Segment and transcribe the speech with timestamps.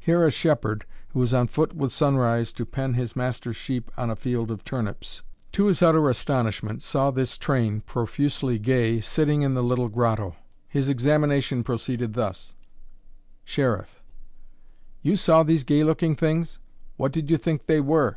[0.00, 4.10] Here a shepherd, who was on foot with sunrise to pen his master's sheep on
[4.10, 9.54] a field of turnips, to his utter astonishment, saw this train, profusely gay, sitting in
[9.54, 10.34] the little grotto.
[10.66, 12.56] His examination proceeded thus:
[13.44, 14.02] Sheriff.
[15.02, 16.58] You saw these gay looking things?
[16.96, 18.16] what did you think they were?